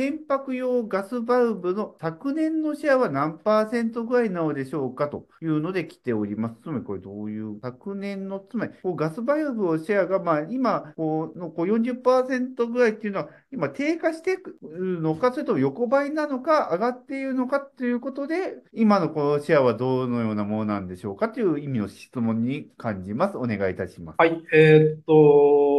[0.00, 6.54] 船舶用ガスバルブの昨年のシェアは何パーセントぐらいなのでしょうかというので来ております。
[6.62, 23.36] つまりこれどういう昨年の、つまりこうガスバルブのシェアがまあ今こうのこう40%ぐらいっていうのは今低下しているのか、それとも横ばいなのか、上がっているのかということで、今のこのシェアはどのようなものなんでしょうかという意味の質問に感じます。
[23.36, 24.16] お願いいたします。
[24.18, 24.42] はい。
[24.54, 25.69] えー、っと、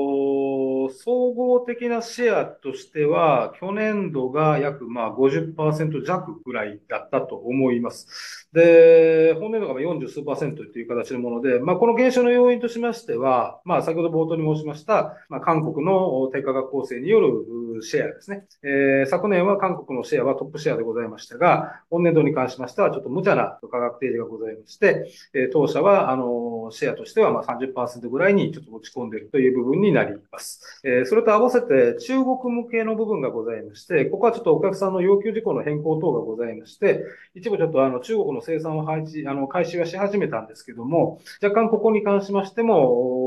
[1.03, 8.49] 総合的なシェアとしては、去年度が約まあ50%弱ぐらいだったと思います。
[8.53, 18.45] で、本年度が40数パーセントという形のもので、まあ、この減少の要因としましては、まあ、先ほど冒頭に申しました、まあ、韓国の低価格構成によるシェアですね。
[18.61, 30.81] えー、昨年は韓国のシェアはトップシェアでございましたが、本年度に関しましては、ちょっと無茶な価格提示がございまして、えー、当社は、あの、シェアとしてはまあ30%ぐらいにちょっと落ち込んでいるという部分になります。
[30.83, 37.03] えー、それと合わせて中国向けの部分がございまして、ここはちょっとお客さんの要求事項の変更等がございまして、
[37.35, 43.20] 一部ちょっとあの中国の生産を配置、あの、開始はし始めたんですけども、若干ここに関しましても、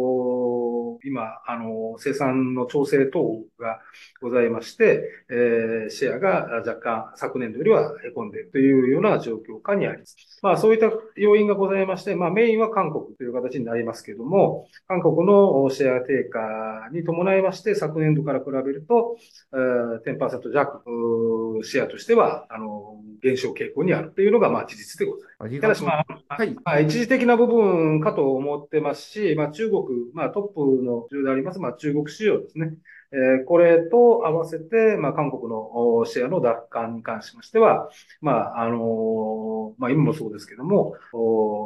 [1.04, 3.80] 今、あの、生産の調整等が
[4.20, 10.16] ございまして、えー、シェアが若干昨年度よりは凹んでいるというような状況下にあります。
[10.42, 19.16] まあ、そういった要因がございまして、まあ、メインは韓国という形になりますけれども、韓国のシェア低下に伴いまして、昨年度から比べると、
[19.52, 20.82] えー、10%弱、
[21.62, 25.60] シェアとしては、あの、減少傾向にあるというのが、まあ、事実でございます。
[25.60, 26.54] ただし、まあ、はい。
[26.64, 29.82] まあ、一時的な部分かと思ってますし、まあ、中国、
[30.12, 32.74] まあ、トップの重であります、まあ、中国市場ですね。
[33.14, 37.88] えこれと合わせて、まあ、韓国のシェアの奪還に関しましては、
[38.20, 40.94] まあ、あのまあ、今もそうですけども、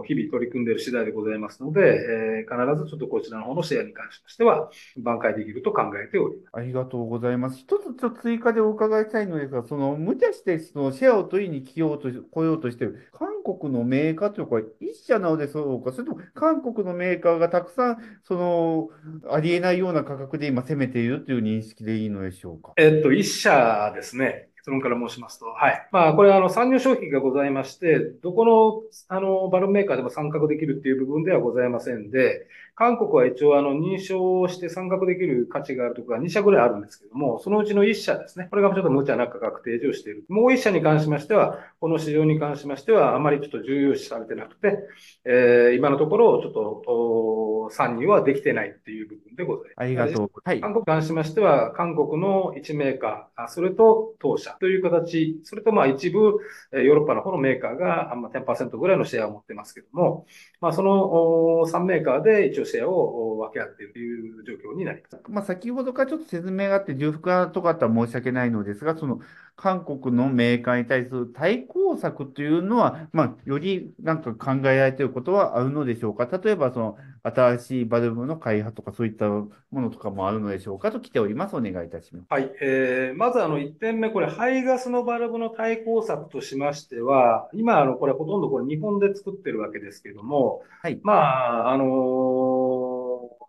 [0.07, 4.71] 日々取り組んでいる次第でございますので、えー、必ずちょっとこちらの方のシェアに関しましては、
[5.03, 6.57] 挽回できると考えております。
[6.57, 7.59] ありがとうございます。
[7.59, 18.91] 一つちょっと追加でお伺いしたいのですが、その、無茶してそのシェアを取りに来ようと、来ようとしている韓国のメーカーというか、一社なのでそうか、それとも韓国のメーカーがたくさん、その、
[19.31, 22.73] ありえないような価格で今攻めているという認識でいいのでしょうか？
[22.77, 24.49] えっと、一社ですね。
[24.59, 25.89] 結論から申しますと、はい。
[25.93, 32.47] まあ、これはあの、参入障壁がございまして、どこの、あの、バルーンメーカーでも参画できるっていう部分ではございませんで、
[32.79, 38.47] 韓国は一応あの認証して参画できる価値があるところが2社ぐらいあるんですけども、そのうちの1社ですね。
[38.51, 40.25] これがちょっと無茶な価格提示をしている。
[40.29, 44.79] もう1社に関しましては、この市場に関しましては、あまりちょっと重要視されてなくて、
[45.25, 49.75] えー、今のところちょっと参入はできてないっていう部分でございます。
[49.79, 50.31] ありがとう。
[50.45, 50.61] はい。
[50.61, 60.27] 韓国に関しましては、韓国の1メーカー、それと当社という形、それとまあ一部、ヨーロッパの方のメーカーが10%ぐらいのシェアを持ってますけども、
[60.61, 65.23] まあその3メーカーで一応シェアを分け合っているという状況になります。
[65.29, 69.21] まあ、先ほどからちょっと説明があって、重複とかあったら申し訳ないのですが、その
[69.61, 76.27] 韓国のメーカーに対する対抗策というのは、まあ、よりなんか考えられていることはあるのでしょうか？
[76.39, 80.93] 例えば、その新しいバルブの開発とか、そういったものとかもあるのでしょうか？
[80.93, 81.57] と来ております。
[81.57, 82.27] お願いいたします。
[82.29, 82.53] はい。
[82.61, 91.01] えー、まずあの1点目、これ、排ガスのバルブの対抗策としましては、今、あの、これほとんどこれ日本で作ってるわけですけども、はい。
[91.03, 92.99] まあ、あのー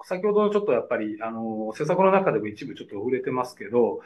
[0.06, 4.02] 先ほどちょっとやっぱり、あの、施策の中でも一部ちょっと触れてますけど、お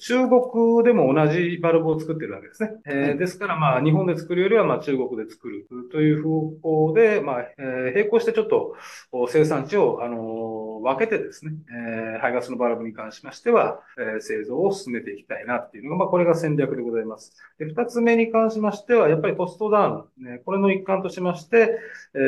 [0.00, 2.70] 中国でも同じバルブを作ってるわけですね。
[2.86, 8.74] えー、ですから、まあ、日本で作るよりは、まあ、中国で作るという方向で、まあ、えー、並行してちょっと
[9.28, 17.34] 生産地を、あのー、分けてですね、えー、排ガスのバルブに関しましては、えー、製造を進めていきたいなっていうのが、まあ、これが戦略でございます。
[17.58, 21.78] で、二つ目に関しましては、やっぱりコストダウン、ね、これの一環としまして、
[22.14, 22.18] え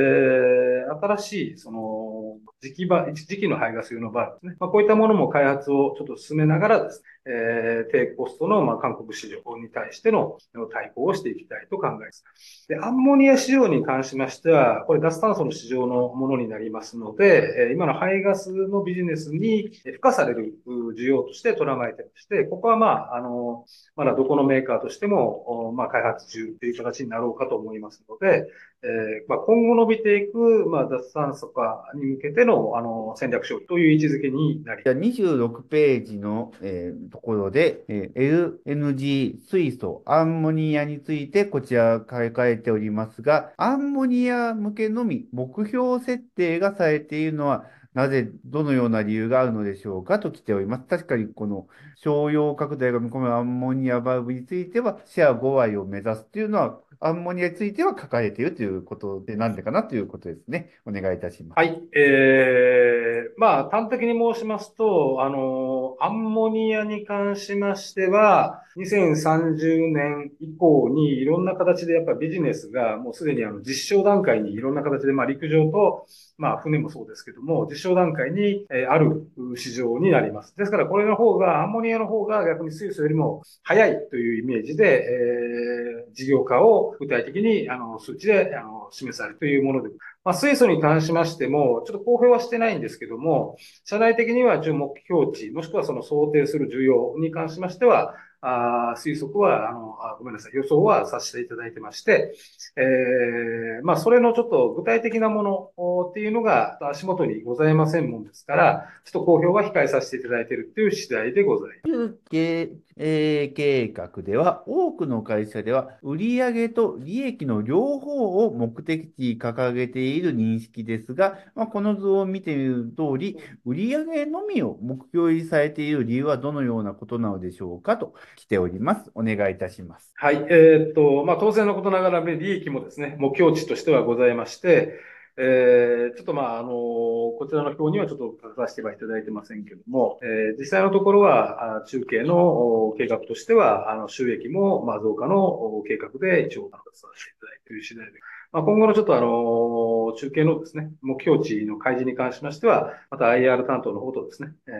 [0.90, 4.56] ー、新しい、その、時期ば、時期の排ガス用のバルブですね。
[4.60, 10.38] まあ、こういったものも開発をちょっと進めながらですね、えー、低コストの、まあ、韓国市場に対しての
[10.72, 12.24] 対抗をしていきたいと考えます。
[12.68, 20.54] で、アンモニア市場に関しましては、これ脱炭素の市場のものになりますので、今の排ガスのビジネスに付加される
[20.96, 23.64] 需要として捉えてまして、ここはまあ、あの、
[23.96, 28.46] まだどこのメーカーとしても、まあ、開発中という形になろうかと思いますので、
[28.84, 34.98] えー、まあ、今後伸びていく、まあ、脱炭素化に向けての、あの、戦略商品という位置づけになります。
[34.98, 47.64] 26ページの、えー、ところで、えー、LNG 水素、アンモニアについてこちら書かれておりますが、アンモニア向けのみ目標設定がされているのは、
[47.94, 50.84] なぜ、どのような理由があるのでしょうかと来ております。
[50.84, 51.66] 確かに、この
[51.96, 60.70] 商用拡大が見込むアンモニアバルブについては、シェア5割を目指すというのは、アンモニアについては書かれているということで、なんでかなということですね。
[60.86, 61.58] お願いいたします。
[61.58, 61.82] はい。
[61.94, 76.06] えー、まあ、端的に申しますと、あの、アンモニアに関しましては、2030年以降にいろんな形でやっぱビジネスがもうすでにあの実証段階にいろんな形でまあ陸上と
[76.42, 80.56] まあ船もそうですけども、実証段階にある市場になります。
[80.56, 89.90] ですからこれの方が、アンモニアの方が逆に水素よりも早いというイメージで、えー、事業化を具体的にあの数値であの示されるというもので、
[90.24, 102.34] まあ、水素に関しましても、ちょっと公表はしてないんですけども、社内的には一応目標値、もしくはその想定する需要に関しましては、あ推測は、あのあ、ごめんなさい、予想はさせていただいてまして、
[102.76, 111.92] えー、まあ、それのちょっと具体的なものっていうのが足元にございませんもんですから、ちょっと公表は控えさせていただいているっていう次第でございます。
[111.92, 129.10] 中継計画では、多くの会社では、売上と利益の両方を目的地に掲げている認識ですが、まあ、この図を見てみる通り、売上のみを目標にされている理由はどのようなことなのでしょうかと来ております。
[129.14, 130.12] お願いいたします。
[130.14, 130.36] はい。
[130.48, 134.94] えー、っと、まあ、当然のことながら、利益もですね、目標値としてはございまして、
[135.38, 148.12] えー、ちょっとまあ、あの、こちらの表にはちょっと書かせてはいただいてませんけども、えー、実際のところは、中継の計画としては、あの、収益も、まあ、増加の計画で一応、させていただいている次第で
[148.52, 154.70] まあ、今後のちょっとあの、中継のですね、目標値の開示に関しましては、また IR 担当の方とですね、え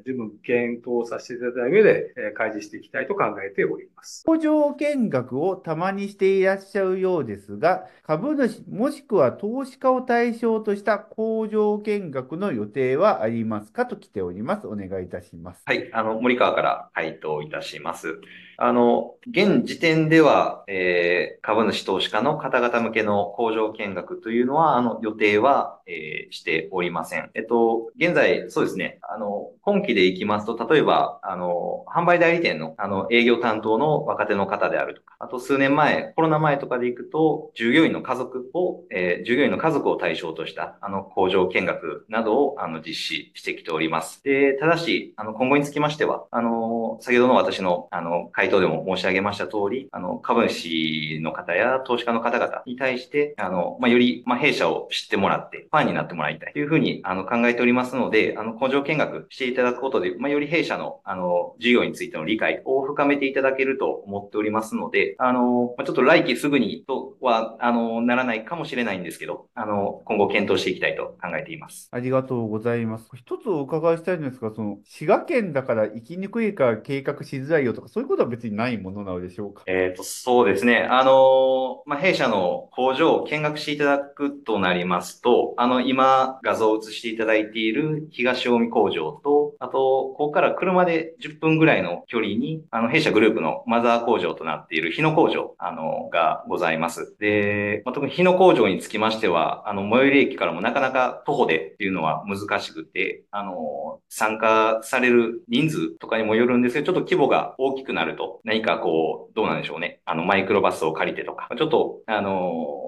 [0.00, 4.22] ー、十分検討させていただいた上で、えー、開示していきたいと考えております。
[4.24, 14.68] 工場見学をたまにしていらっしゃるようですが、株主もしくは投資家を対象とした工場見学の予定はありますかと来ております。
[14.68, 15.62] お願いいたします。
[15.64, 18.20] はい、あの、森川から回答いたします。
[18.56, 27.30] あの、現時点では、えー、株主投資家の方々向けの工場見学というのは、あの、予定は、えー、しておりません。
[27.34, 44.22] えっと、現在、そうですね、あの、今期でいきますと、例えば、あの、販売代理店の、あの、営業担当の若手の方であるとか、あと数年前、コロナ前とかでいくと、従業員の家族を、えー、従業員の家族を対象とした、あの、工場見学などを、あの、実施してきております。
[44.22, 71.88] で、ただし、あの、今後につきましては、あの、先ほどの私の、あの、回答でも申し上げました通り、あの、株主の方や投資家の方々に対して、あの、まあ、より、まあ、弊社を知ってもらって、ファンになってもらいたいというふうに、あの、考えておりますので、あの、工場見学していただくことで、まあ、より弊社の、あの、事業についての理解を深めていただけると思っておりますので、あの、まあ、ちょっと来期すぐにとは、あの、ならないかもしれないんですけど、あの、今後検討していきたいと考えています。
[71.92, 73.08] ありがとうございます。
[73.14, 79.62] 一つお伺いしたいんですが、その、滋賀県だから行きにくいから計画しづらいよとか、そういうことは別にないものなのでしょうか？
[79.66, 80.86] えっ、ー、と、そうですね。
[80.90, 97.16] あの、まあ、弊社の工場を見学していただくとなりますと、あの、今画像を映していただいている東近江工場と、あと、ここから車で10分ぐらいの距離に、あの、弊社グループのマザー工場となっている日野工場、あの、がございます。
[97.18, 110.00] で、まあ、特に日野工場につきましては、あの、最寄り駅からもなかなか徒歩でっていうのは難しくて、あの、参加される人数とかにもよるんですけど、ちょっと規模が大きくなると、何かこう、どうなんでしょうね。
[110.04, 112.83] あの、マイクロバスを借りてとか、ちょっと、あの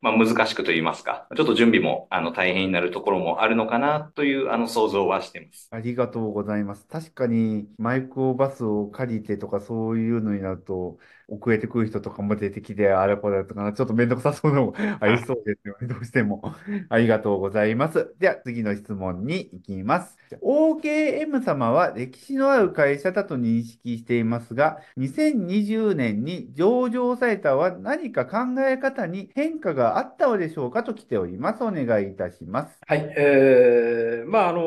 [0.00, 5.68] まあ、難しくと言いますか、ちょっと準備も、あの、大変になるところもあるのかなという、あの、想像はしてます。
[5.70, 6.86] ありがとうございます。
[6.86, 16.54] 確かに、マイクロバスを借りてとか、そういうのになると、遅れてくる人とかも出てきて、あれこれとか、ちょっとめんどくさそうなのもありそうですよね、 どうしても。
[16.88, 18.14] ありがとうございます。
[18.18, 20.16] では、次の質問に行きます。
[20.40, 31.64] OKM 様は歴史のある会社だと認識していますが、2020年に上場されたは何か考え方に変化があったのでしょうかと来ております。
[31.64, 32.78] お願いいたします。
[32.86, 33.14] はい。
[33.16, 34.60] えー、まあ、あの、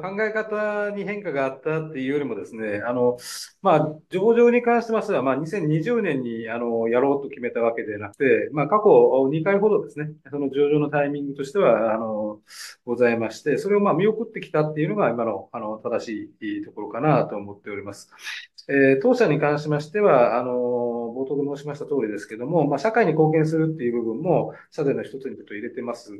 [0.00, 3.18] 考え方に変化があったっていうよりもですね、あの、
[3.60, 12.38] まあ、上場に関してましては、まあ、2020 20年にあのやろうと決めたわけでなくて、まあ、過去2回ほどですね、その上場のタイミングとしてはあの
[12.84, 18.10] ございまして、それをまあ見送ってきたっていうのが今のあの正しいところかなと思っております。
[18.68, 26.12] えー、当社に関しましては、あの、冒頭で申しました通りですけども、まあ、社会に貢献するっていう部分も、も社税の一つにと入れてます。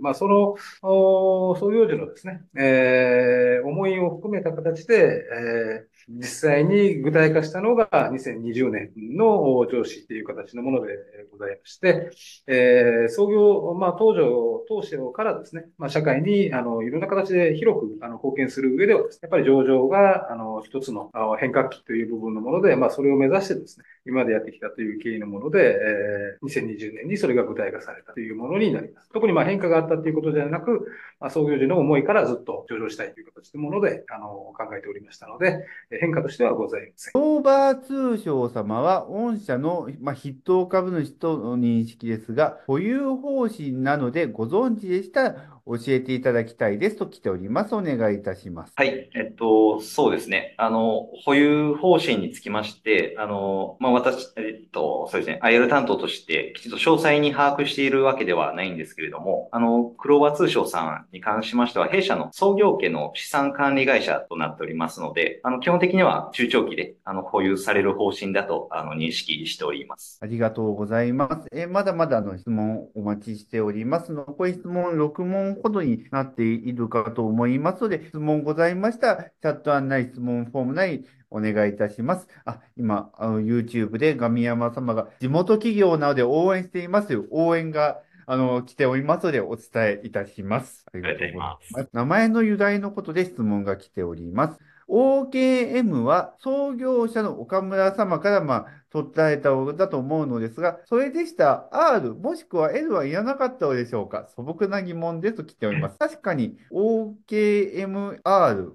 [0.00, 10.94] まあ、その、創業時のですね、えー、思いを含めた形で、えー実際に具体化したのが2020年の上司っていう形のもので
[11.30, 12.10] ございまして、
[12.46, 14.22] えー、創業、まあ、当初、
[14.68, 29.10] 当初からですね、まあ、社会に、あの、いろんな形で広く、あの、貢献する上ではですね、やっぱり上場が、あの、一つの変革期という部分のもので、まあ、それを目指してですね、今までやってきたという経緯のもので、えー、2020年にそれがが具体化されたというものになります。
[29.12, 30.86] 特にまあ変化があったということではなく、
[31.20, 37.12] まあ、創業時の思いからずっと上場したいという形のもので、あの、考えておりましたので、変化としてはございません。
[37.14, 47.74] オーバー通商様は、御社の、まあ、筆頭株主との認識ですが、保有方針なのでご存知でした、教えていただきたいですと来ております。
[47.74, 48.72] お願いいたします。
[48.74, 49.10] はい。
[49.14, 50.54] えっと、そうですね。
[50.56, 55.40] あの、保有方針につきまして、あの、まあ、私、えっと、そうですね。
[55.42, 70.18] IR 担当として、きちんと詳細に把握しているわけではないんですけれども、あの、クローバー通商さんに関しましては、弊社の創業家の資産管理会社となっておりますので、あの、基本的には中長期で、あの、保有される方針だと、あの、認識しております。
[70.22, 71.48] ありがとうございます。
[71.52, 74.12] え、まだまだの質問お待ちしております。
[74.12, 82.28] 残り質問6問ほどになっているかと思いますので、質問ございましたら、チャット案内、質問フォーム内お願いいたします。
[82.44, 87.24] あ、今、あの YouTube でガミヤマ様が地元企業なので応援していますよ。
[87.30, 88.00] 応援が
[88.30, 90.84] あの、来ておりますのでお伝えいたします。
[90.92, 91.88] ありがとうございます。
[91.94, 94.58] 名前の由来のことで質問が来ております。
[94.88, 104.28] OKM は創業者の岡村様から、まあ、取られたのだと思うのですが、それでした R もしくは L はいらなかったのでしょうか？
[104.34, 105.98] 素朴な疑問ですと来ております。
[105.98, 108.20] 確かに OKMR、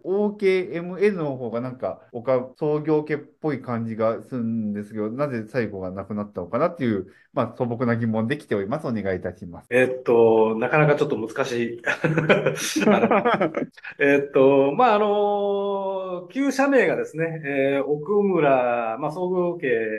[0.04, 2.02] OKML の方がなんか
[2.58, 8.88] 創業家っぽい感じがするんですけど、なぜ最後がなくなったのかなっていう、まあ素朴な疑問で来ております。
[8.88, 9.68] お願いいたします。
[9.72, 11.82] えっと、なかなかちょっと難しい。
[14.00, 19.56] えっと、まああの、旧社名がですね、えー、奥村、まあ創業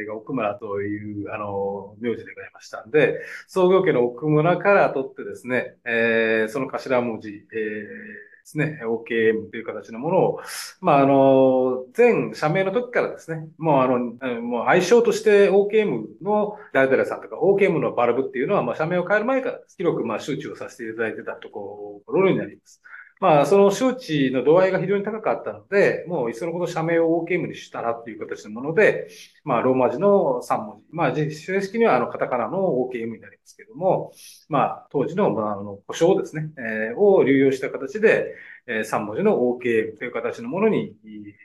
[0.06, 10.40] が奥村という、あの、名字でございましたんで、創業家の奥村から取ってですね、えー、その頭文字、えーですね、OKM という形のものを、
[10.82, 22.82] まあ、あの、全社名の時からですね、もうあの、もう愛称として OKM の誰々さんとか OKM のバルブっていうのは、まあ、社名を変える前から広くまあ周知をさせていただいてたところになります。
[23.24, 29.08] まあ、その周知の度合いが非常に高かったので、もういっそのこと社名を OKM にしたらっていう形のもので、
[29.44, 30.84] まあ、ローマ字の3文字。
[30.90, 34.12] まあ、正式にはあの、カタカナの OKM になりますけども、
[34.50, 38.34] まあ、当時の、まあ、あの、故障ですね、えー、を流用した形で、
[38.66, 40.94] えー、3文字の OKM という形のものに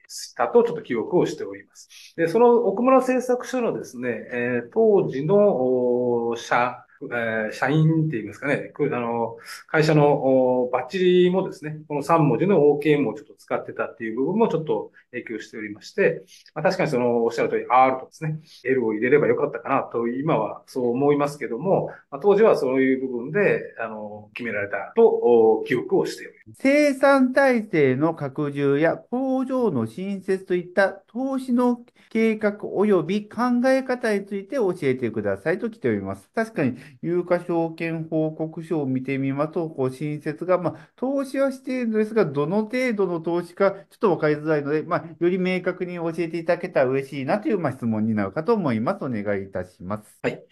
[0.10, 2.14] したとちょっと記憶をしております。
[2.18, 9.38] で、その奥村製作所のですね、えー、当時の社、えー、社員って言いますかね、あの、
[9.68, 26.62] 会社のバッチリもですね、この3文字の OKM をちょっと使ってたっていう部分もちょっと影響しておりまして、まあ、確かにその、おっしゃる通り R とですね、L を入れればよかったかなと、今はそう思いますけども、まあ、当時はそういう部分で、あの、決められたと、記憶をしております。
[26.62, 31.80] 生産体制の拡充や工工場の新設といった投資の
[32.10, 36.30] 計画及び考え方について教えてくださいと来ております。
[36.36, 49.06] 確かに、有価証券報告書を見てみますと、こう新設が、まあ、投資はしているのですが、どの程度の投資か、ちょっとわかりづらいので、まあ、より明確に教えていただけたら嬉しいなという、まあ、質問になるかと思います。
[49.06, 50.20] お願いいたします？
[50.22, 50.44] はい。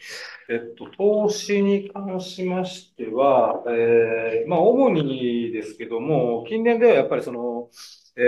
[0.50, 7.70] えっと、投資に関しましては、えー、まあ、主にですけども、近年ではやっぱりその、
[8.18, 8.20] え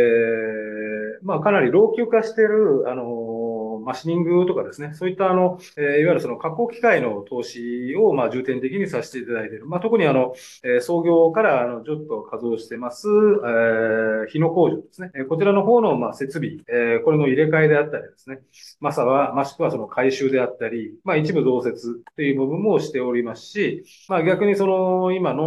[1.22, 9.66] ー、まあ、かなり老朽化している、あの、マシニングとかですね、そういったあの、えー、いわゆるその加工機械の投資を、まあ、重点的にさせていただいている。
[9.66, 15.12] まあ、特にあの、えー、創業から、あの、ちょっと稼働してます、えー、日野工場ですね。
[15.28, 18.42] こちらの方の、まあ、設備、えー、これの入れ替えであったりですね。
[18.80, 25.46] まさは、もしくはその回収であったり、まあ、一部増設という部分もしておりますし、まあ、逆にその、今の、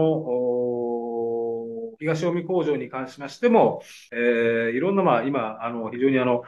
[2.03, 3.83] 東近江工場に関しましても、
[4.13, 6.43] えー、いろんな、まあ、今、あの、非常にあの、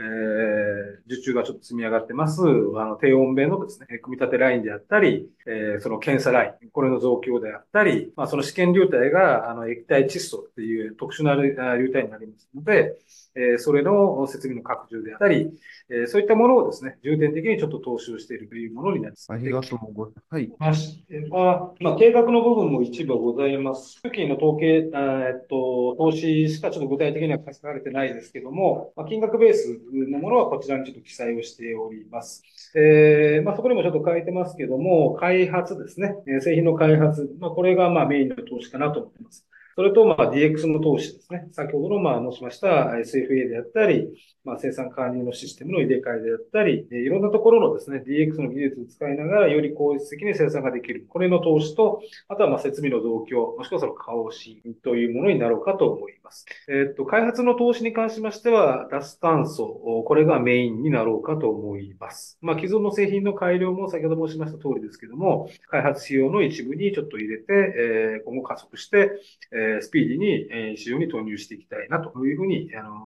[0.00, 12.96] えー、受注がちょっと積み上がってます、あの、低温弁のですね、組み立てラインであったり、えー、その検査ライン、これの増強であったり、まあ、その試験流体が、あの、液体窒素っていう特殊な流体になりますので、
[13.34, 15.50] えー、それの設備の拡充であったり、
[15.88, 19.32] えー、そういったものをですね、重点的にちょっと投資をしているというものになります。
[19.32, 20.34] ありがとうございます。
[20.34, 20.52] はい。
[20.58, 24.00] まして、まあ、計画の部分も一部ございます。
[24.02, 32.42] 初期の統計、えっと、投資しかちょっと具体的には書かれてないですけども、まあ、金額ベースのものはこちらにちょっと記載をしております。
[32.74, 39.46] えー、まあ、そこにもちょっと書いてますけども、開発ですね、製品の開発、まあ、これがまあメインの投資かなと思っています。
[39.80, 41.48] それと、まあ、DX の投資ですね。
[41.52, 44.08] 先ほどの、まあ、申しました SFA であったり、
[44.44, 51.06] まあ、生産管理のシステムの入れ替えであったり、いろんなところのですね、DX の技術を使いながら、より効率的に生産ができる。
[51.08, 56.44] これの投資と、あとは、まあ、設備の増強、もしくはその過労死というものになろうかと思います。
[56.68, 62.38] えっと、開発の投資に関しましては、脱炭素、これがメインになろうかと思います。
[62.42, 69.12] まあ、既存の製品の改良も先ほど申しました通りですけども、開発仕様の一部にちょっと入れて、え今後加速して、
[69.52, 73.06] ええー、スピーディーに、えー、市場に投入していきたいなというふうに、あの、